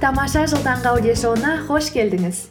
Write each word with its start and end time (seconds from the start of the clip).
тамаша 0.00 0.46
жыл 0.50 0.64
таңғы 0.66 0.94
аудиошоуына 0.94 1.58
қош 1.68 1.92
келдіңіз 1.96 2.48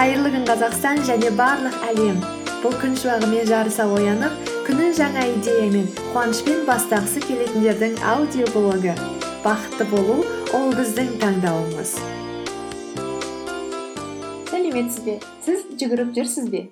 қайырлы 0.00 0.30
күн 0.32 0.46
қазақстан 0.48 1.02
және 1.04 1.28
барлық 1.36 1.74
әлем. 1.90 2.22
Бұл 2.62 2.72
күн 2.80 2.94
шуағымен 2.96 3.44
жарыса 3.50 3.84
оянып 3.84 4.48
күнін 4.64 4.94
жаңа 4.96 5.26
идеямен 5.34 5.90
қуанышпен 6.14 6.64
бастағысы 6.64 7.20
келетіндердің 7.26 7.98
аудиоблогы. 8.14 8.96
Бақытты 9.44 9.90
болу 9.92 10.22
ол 10.56 10.72
біздің 10.72 11.12
таңдауымыз. 11.20 11.96
Сәлеметсіз 14.48 15.04
бе? 15.04 15.20
Сіз 15.44 15.68
жүгіріп 15.76 16.16
жүрсіз 16.16 16.48
бе? 16.48 16.68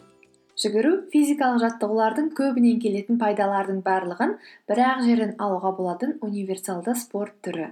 Жүгіру 0.63 0.95
физикалық 1.13 1.61
жаттығулардың 1.63 2.31
көбінен 2.39 2.79
келетін 2.83 3.19
пайдалардың 3.21 3.83
барлығын 3.87 4.33
бір 4.71 4.81
ақ 4.93 5.05
жерден 5.07 5.37
алуға 5.45 5.71
болатын 5.77 6.17
универсалды 6.29 6.95
спорт 6.99 7.37
түрі. 7.47 7.69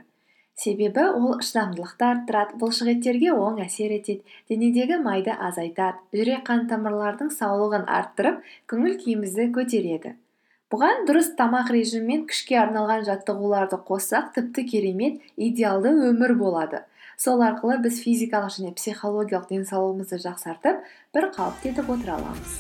Себебі 0.57 1.03
ол 1.19 1.35
шыдамдылықты 1.45 2.07
арттырады 2.11 2.61
бұлшықеттерге 2.61 3.33
оң 3.35 3.59
әсер 3.65 3.93
етеді 3.97 4.39
денедегі 4.53 5.01
майды 5.03 5.35
азайтады 5.49 6.21
жүрек 6.21 6.47
қан 6.47 6.63
тамырлардың 6.71 7.33
саулығын 7.35 7.91
арттырып 7.99 8.39
көңіл 8.73 8.95
күйімізді 9.03 9.51
көтереді. 9.59 10.15
Бұған 10.73 11.05
дұрыс 11.11 11.35
тамақ 11.39 11.69
режимі 11.75 12.09
мен 12.13 12.23
күшке 12.31 12.57
арналған 12.63 13.05
жаттығуларды 13.07 13.83
қоссақ 13.91 14.33
тіпті 14.39 14.65
керемет 14.71 15.21
идеалды 15.37 15.93
өмір 16.09 16.39
болады. 16.41 16.87
Сол 17.17 17.41
арқылы 17.41 17.79
біз 17.85 18.01
физикалық 18.05 18.53
және 18.59 18.75
психологиялық 18.77 19.49
денсаулығымызды 19.53 20.19
жақсартып 20.25 20.83
бір 21.17 21.31
қалыпты 21.37 21.73
етіп 21.73 21.95
отыра 21.97 22.19
аламыз. 22.21 22.59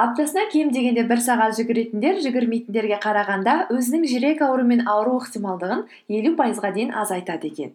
Аптасына 0.00 0.46
кем 0.48 0.70
дегенде 0.72 1.02
бір 1.04 1.20
сағат 1.20 1.58
жүгіретіндер 1.58 2.22
жүгірмейтіндерге 2.24 2.96
қарағанда 3.04 3.56
өзінің 3.74 4.06
жүрек 4.08 4.40
ауруымен 4.46 4.86
ауыру 4.88 5.18
ықтималдығын 5.20 5.82
елу 6.16 6.32
пайызға 6.40 6.72
дейін 6.72 6.94
азайтады 7.02 7.50
екен. 7.52 7.74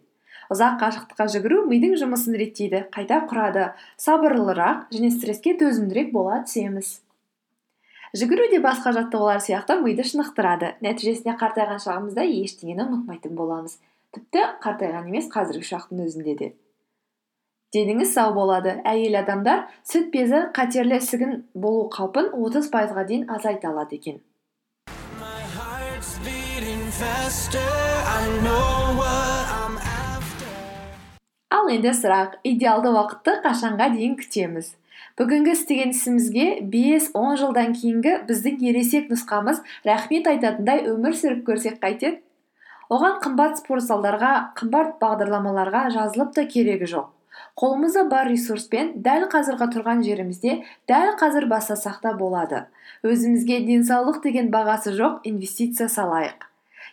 Ұзақ 0.52 0.76
қашықтыққа 0.82 1.26
жүгіру 1.34 1.62
мидың 1.70 1.96
жұмысын 2.00 2.36
реттейді 2.38 2.84
қайта 2.94 3.22
құрады. 3.30 3.72
Сабырлырақ 3.98 4.86
және 4.94 5.10
стресске 5.14 5.56
төзімдірек 5.58 6.12
бола 6.14 6.42
түсеміз. 6.46 7.00
Жүгіру 8.16 8.46
де 8.52 8.60
басқа 8.62 8.92
жаттығулар 8.96 9.42
сияқты 9.44 9.80
миды 9.82 10.04
шынықтырады. 10.06 10.76
Нәтижесінде 10.84 11.34
қартайған 11.40 11.82
шағымызда 11.82 12.24
ештеңені 12.24 12.86
ұмытмайтын 12.86 13.34
боламыз. 13.36 13.76
Тіпті 14.14 14.44
қартайған 14.62 15.10
емес 15.10 15.26
қазіргі 15.32 15.66
шақтың 15.66 16.06
өзінде 16.06 16.36
де. 16.38 16.52
Деніңіз 17.74 18.14
сау 18.14 18.32
болады. 18.32 18.78
Әйел 18.88 19.18
адамдар 19.20 19.66
сүт 19.84 20.08
безі 20.14 20.46
қатерлі 20.56 21.00
ісігін 21.02 21.42
болу 21.52 21.90
қаупін 21.92 22.30
отыз 22.46 22.70
пайызға 22.72 23.04
дейін 23.10 23.28
азайта 23.36 23.74
алады 23.74 23.98
екен. 23.98 24.22
Ал 31.66 31.72
енді 31.74 31.90
сұрақ 31.98 32.34
идеалды 32.46 32.92
уақытты 32.94 33.32
қашанға 33.42 33.88
дейін 33.90 34.12
күтеміз. 34.20 34.68
Бүгінгі 35.18 35.50
істеген 35.56 35.90
ісімізге 35.90 36.44
бес 36.70 37.08
он 37.18 37.34
жылдан 37.40 37.74
кейінгі 37.74 38.12
біздің 38.28 38.62
ересек 38.70 39.10
нұсқамыз 39.10 39.58
рахмет 39.88 40.30
айтатындай 40.30 40.84
өмір 40.86 41.18
сүріп 41.18 41.42
көрсек 41.48 41.80
қайтеді. 41.82 42.20
Оған 42.86 43.18
қымбат 43.24 43.58
спорт 43.58 43.82
залдарға 43.82 44.32
қымбат 44.60 44.94
бағдарламаларға 45.02 45.88
жазылып 45.96 46.34
та 46.38 46.46
керегі 46.46 46.86
жоқ. 46.94 47.10
Қолымызда 47.58 48.06
бар 48.12 48.30
ресурспен 48.30 49.00
дәл 49.02 49.26
қазіргі 49.32 49.72
тұрған 49.74 50.06
жерімізде 50.06 50.60
дәл 50.86 51.16
қазір 51.18 51.50
бастасақ 51.50 51.98
та 52.04 52.14
болады. 52.14 52.68
Өзімізге 53.02 53.64
денсаулық 53.66 54.22
деген 54.22 54.54
бағасы 54.54 54.94
жоқ 54.94 55.26
инвестиция 55.26 55.90
салайық. 55.90 56.46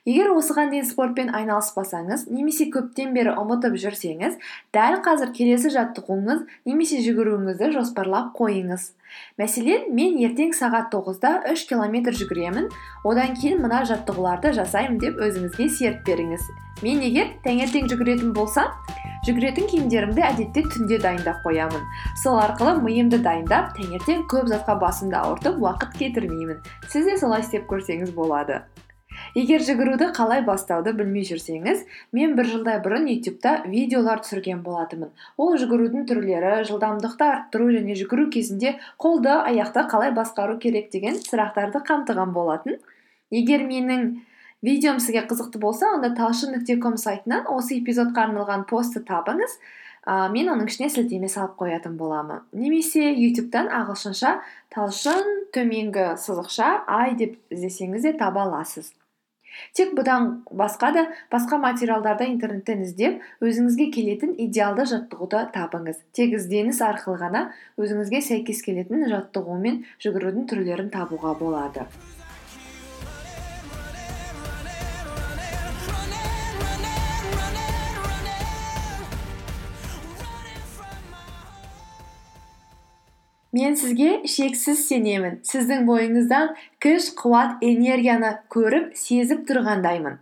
Егер 0.05 0.33
осыған 0.35 0.73
дейін 0.73 0.87
спортпен 0.89 1.29
айналыспасаңыз 1.37 2.25
немесе 2.27 2.65
көптен 2.71 3.13
бері 3.15 3.37
ұмытып 3.39 3.77
жүрсеңіз 3.79 4.35
дәл 4.75 4.97
қазір 5.05 5.31
келесі 5.37 5.71
жаттығуыңыз 5.71 6.41
немесе 6.67 6.99
жүгіруіңізді 7.05 7.69
жоспарлап 7.77 8.33
қойыңыз. 8.35 8.89
Мәселен 9.39 9.87
мен 9.95 10.19
ертең 10.27 10.51
сағат 10.57 10.91
тоғызда 10.91 11.31
үш 11.53 11.63
километр 11.69 12.17
жүгіремін 12.19 12.67
одан 13.07 13.37
кейін 13.39 13.63
мына 13.63 13.85
жаттығуларды 13.87 14.51
жасаймын 14.59 14.99
деп 14.99 15.23
өзіңізге 15.23 15.69
серт 15.71 16.03
беріңіз. 16.03 16.51
Мен 16.83 16.99
егер 17.07 17.31
таңертең 17.47 17.87
жүгіретін 17.87 18.35
болсам 18.35 18.73
жүгіретін 19.23 19.69
киімдерімді 19.71 20.25
әдетте 20.33 20.65
түнде 20.67 20.99
дайындап 20.99 21.45
қоямын. 21.45 21.85
Сол 22.25 22.41
арқылы 22.43 22.81
миымды 22.83 23.21
дайындап 23.23 23.71
таңертең 23.77 24.25
көп 24.27 24.51
затқа 24.51 24.75
басымды 24.81 25.15
ауыртып 25.21 25.61
уақыт 25.63 25.95
кетірмеймін. 26.01 26.59
Сіз 26.89 27.07
де 27.07 27.15
солай 27.21 27.45
істеп 27.45 27.69
көрсеңіз 27.71 28.11
болады. 28.17 28.65
Егер 29.33 29.63
жүгіруді 29.65 30.11
қалай 30.13 30.43
бастауды 30.45 30.93
білмей 30.93 31.25
жүрсеңіз 31.25 31.83
мен 32.13 32.35
бір 32.37 32.49
жылдай 32.51 32.79
бұрын 32.85 33.07
ютубта 33.09 33.55
видеолар 33.65 34.21
түсірген 34.21 34.61
болатынмын. 34.65 35.09
Ол 35.41 35.57
жүгірудің 35.57 36.05
түрлері 36.09 36.59
жылдамдықты 36.69 37.25
арттыру 37.25 37.71
және 37.73 37.97
жүгіру 37.97 38.27
кезінде 38.35 38.75
қолды 39.01 39.33
аяқты 39.33 39.87
қалай 39.89 40.13
басқару 40.13 40.59
керек 40.61 40.91
деген 40.93 41.17
сұрақтарды 41.17 41.81
қамтыған 41.81 42.33
болатын. 42.37 42.77
Егер 43.33 43.65
менің 43.65 44.21
видеом 44.61 45.01
сізге 45.01 45.25
қызықты 45.25 45.57
болса 45.57 45.89
онда 45.95 46.13
талшын 46.13 46.53
нүкте 46.53 46.77
ком 46.77 46.97
сайтынан 46.97 47.49
осы 47.49 47.79
эпизодқа 47.81 48.27
арналған 48.29 48.67
постты 48.69 49.01
табыңыз. 49.01 49.57
Ә, 50.03 50.27
мен 50.29 50.49
оның 50.51 50.67
ішіне 50.67 50.89
сілтеме 50.91 51.29
салып 51.31 51.55
қоятын 51.57 51.95
боламын. 51.97 52.43
Немесе 52.51 53.07
ютубтан 53.15 53.69
ағылшынша 53.71 54.41
талшын 54.75 55.47
төменгі 55.55 56.17
сызықша 56.19 56.83
ай 56.91 57.15
деп 57.15 57.39
іздесеңіз 57.49 58.03
де 58.03 58.13
таба 58.19 58.43
аласыз. 58.43 58.91
Тек 59.77 59.93
бұдан 59.97 60.43
басқа 60.51 60.91
да 60.95 61.05
басқа 61.33 61.59
материалдарды 61.61 62.29
интернеттен 62.31 62.83
іздеп 62.87 63.21
өзіңізге 63.43 63.89
келетін 63.93 64.35
идеалды 64.47 64.87
жаттығуды 64.93 65.45
табыңыз. 65.53 66.01
Тек 66.15 66.35
ізденіс 66.39 66.81
арқылы 66.81 67.19
ғана 67.21 67.45
өзіңізге 67.77 68.23
сәйкес 68.31 68.65
келетін 68.65 69.07
жаттығу 69.11 69.61
мен 69.61 69.83
жүгірудің 70.03 70.49
түрлерін 70.51 70.93
табуға 70.93 71.37
болады. 71.39 71.87
Мен 83.53 83.77
сізге 83.77 84.23
шексіз 84.25 84.87
сенемін. 84.87 85.39
Сіздің 85.45 85.85
бойыңыздан 85.87 86.53
күш 86.83 87.11
қуат 87.19 87.61
энергияны 87.61 88.33
көріп 88.53 88.95
сезіп 88.97 89.45
тұрғандаймын. 89.49 90.17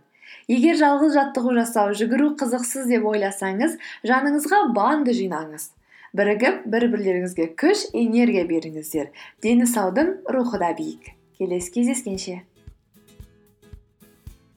Егер 0.52 0.76
жалғыз 0.76 1.14
жаттығу 1.16 1.54
жасау 1.56 1.94
жүгіру 1.96 2.34
қызықсыз 2.40 2.90
деп 2.90 3.06
ойласаңыз 3.08 3.78
жаныңызға 4.04 4.58
банды 4.76 5.14
жинаңыз. 5.16 5.70
Бірігіп 6.12 6.66
бір 6.68 6.88
бірлеріңізге 6.92 7.48
күш 7.56 7.86
энергия 7.96 8.44
беріңіздер 8.44 9.08
дені 9.42 9.64
саудың 9.70 10.18
рухы 10.28 10.60
да 10.60 10.74
биік. 10.76 11.14
Келесі 11.38 11.72
кездескенше. 11.72 12.42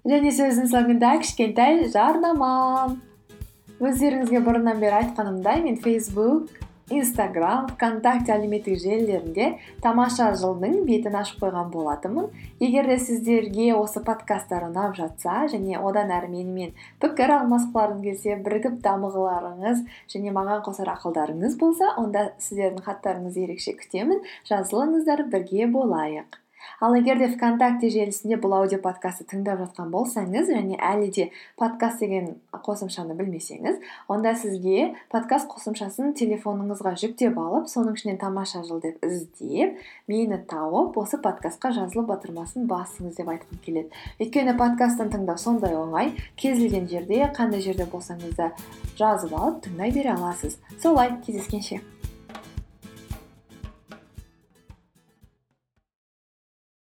Және 0.06 0.36
сөздің 0.36 0.68
соңында 0.74 1.16
кішкентай 1.24 1.86
жарнама. 1.94 2.98
Өздеріңізге 3.80 4.44
бұрыннан 4.44 4.84
бері 4.84 5.00
айтқанымдай 5.00 5.64
мен 5.64 5.80
фейсбук 5.80 6.52
инстаграм 6.94 7.66
вконтакте 7.72 8.36
әлеуметтік 8.36 8.78
желілерінде 8.78 9.48
тамаша 9.82 10.28
жылдың 10.38 10.84
бетін 10.86 11.18
ашып 11.18 11.42
қойған 11.42 11.72
болатынмын. 11.74 12.28
Егер 12.62 12.86
де 12.92 13.00
сіздерге 13.02 13.72
осы 13.74 14.04
подкасттар 14.06 14.68
ұнап 14.70 14.94
жатса 15.00 15.48
және 15.50 15.82
одан 15.82 16.14
әрі 16.14 16.30
менімен 16.36 16.78
пікір 17.02 17.36
алмасқыларыңыз 17.40 18.06
келсе 18.06 18.38
бірігіп 18.46 18.80
дамығыларыңыз 18.86 19.84
және 20.14 20.38
маған 20.38 20.62
қосар 20.70 20.94
ақылдарыңыз 20.94 21.58
болса 21.58 21.96
онда 21.98 22.30
сіздердің 22.38 22.86
хаттарыңызды 22.86 23.48
ерекше 23.50 23.74
күтемін. 23.82 24.22
Жазылыңыздар 24.46 25.26
бірге 25.34 25.66
болайық. 25.74 26.45
Ал 26.82 26.96
егер 26.96 27.20
де 27.20 27.30
вконтакте 27.32 27.90
желісінде 27.90 28.38
бұл 28.42 28.58
аудио 28.60 28.80
подкастты 28.84 29.26
тыңдап 29.32 29.62
жатқан 29.64 29.92
болсаңыз 29.94 30.52
және 30.52 30.80
әлі 30.80 31.12
де 31.16 31.30
подкаст 31.60 32.04
деген 32.04 32.36
қосымшаны 32.52 33.16
білмесеңіз 33.18 33.80
онда 34.12 34.36
сізге 34.40 34.94
подкаст 35.12 35.50
қосымшасын 35.52 36.14
телефоныңызға 36.20 36.96
жүктеп 37.02 37.40
алып 37.40 37.70
соның 37.72 37.98
ішінен 38.00 38.20
тамаша 38.22 38.64
жыл 38.68 38.82
деп 38.84 39.04
іздеп 39.06 39.80
мені 40.12 40.42
тауып 40.50 40.98
осы 41.02 41.20
подкастқа 41.22 41.72
жазылып 41.80 42.12
батырмасын 42.14 42.68
басыңыз 42.70 43.18
деп 43.20 43.32
айтқым 43.34 43.62
келеді. 43.66 43.90
Өйткені 44.20 44.56
подкастын 44.60 45.12
тыңдау 45.14 45.42
сондай 45.42 45.76
оңай 45.80 46.14
кез 46.36 46.60
келген 46.60 46.90
жерде 46.92 47.24
қандай 47.36 47.64
жерде 47.66 47.90
болсаңыз 47.92 48.38
да 48.38 48.52
жазып 49.00 49.34
алып 49.34 49.64
тыңдай 49.66 49.94
бере 49.96 50.16
аласыз. 50.16 50.60
Солай 50.82 51.18
кездескенше. 51.26 51.82